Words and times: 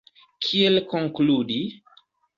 Kiel 0.45 0.81
konkludi? 0.95 1.63